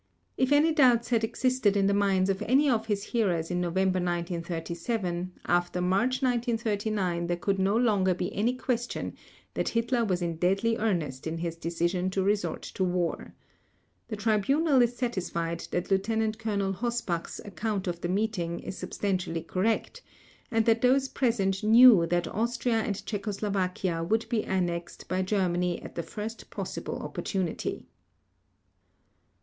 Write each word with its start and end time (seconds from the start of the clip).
If 0.35 0.51
any 0.51 0.73
doubts 0.73 1.09
had 1.09 1.23
existed 1.23 1.77
in 1.77 1.85
the 1.85 1.93
minds 1.93 2.31
of 2.31 2.41
any 2.47 2.67
of 2.67 2.87
his 2.87 3.03
hearers 3.03 3.51
in 3.51 3.61
November 3.61 3.99
1937, 3.99 5.33
after 5.45 5.79
March 5.79 6.23
1939 6.23 7.27
there 7.27 7.37
could 7.37 7.59
no 7.59 7.77
longer 7.77 8.15
be 8.15 8.33
any 8.33 8.55
question 8.55 9.13
that 9.53 9.69
Hitler 9.69 10.03
was 10.03 10.23
in 10.23 10.37
deadly 10.37 10.75
earnest 10.77 11.27
in 11.27 11.37
his 11.37 11.55
decision 11.55 12.09
to 12.09 12.23
resort 12.23 12.63
to 12.63 12.83
war. 12.83 13.35
The 14.07 14.15
Tribunal 14.15 14.81
is 14.81 14.97
satisfied 14.97 15.67
that 15.69 15.91
Lieutenant 15.91 16.39
Colonel 16.39 16.73
Hossbach's 16.73 17.39
account 17.45 17.85
of 17.85 18.01
the 18.01 18.09
meeting 18.09 18.59
is 18.59 18.75
substantially 18.75 19.43
correct, 19.43 20.01
and 20.49 20.65
that 20.65 20.81
those 20.81 21.09
present 21.09 21.63
knew 21.63 22.07
that 22.07 22.27
Austria 22.27 22.79
and 22.81 23.05
Czechoslovakia 23.05 24.03
would 24.03 24.27
be 24.29 24.45
annexed 24.45 25.07
by 25.07 25.21
Germany 25.21 25.79
at 25.83 25.93
the 25.93 26.01
first 26.01 26.49
possible 26.49 27.03
opportunity. 27.03 27.85